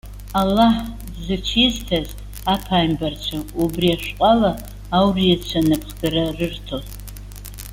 Аллаҳ 0.39 0.75
зыҽизҭаз 1.25 2.09
аԥааимбарцәа, 2.53 3.39
убри 3.63 3.87
ашәҟәала 3.95 4.51
ауриацәа 4.97 5.59
напхгара 5.67 6.23
рырҭон. 6.37 6.83